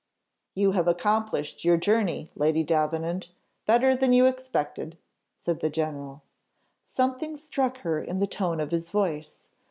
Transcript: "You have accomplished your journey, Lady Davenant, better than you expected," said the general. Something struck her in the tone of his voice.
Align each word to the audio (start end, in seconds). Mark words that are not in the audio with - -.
"You 0.55 0.71
have 0.71 0.87
accomplished 0.87 1.63
your 1.63 1.77
journey, 1.77 2.31
Lady 2.35 2.63
Davenant, 2.63 3.29
better 3.67 3.95
than 3.95 4.13
you 4.13 4.25
expected," 4.25 4.97
said 5.35 5.59
the 5.59 5.69
general. 5.69 6.23
Something 6.81 7.37
struck 7.37 7.81
her 7.81 7.99
in 8.01 8.17
the 8.17 8.25
tone 8.25 8.59
of 8.59 8.71
his 8.71 8.89
voice. 8.89 9.49